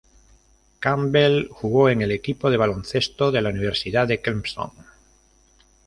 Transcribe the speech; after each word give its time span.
Campbell 0.79 1.47
jugó 1.51 1.87
en 1.89 2.01
el 2.01 2.09
equipo 2.11 2.49
de 2.49 2.57
baloncesto 2.57 3.31
de 3.31 3.39
la 3.43 3.49
Universidad 3.49 4.07
de 4.07 4.19
Clemson. 4.19 4.71